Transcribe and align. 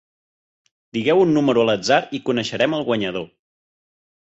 Digueu 0.99 1.21
un 1.27 1.37
número 1.39 1.67
a 1.67 1.67
l'atzar 1.73 2.01
i 2.19 2.23
coneixerem 2.31 2.77
el 2.81 2.91
guanyador. 2.93 3.33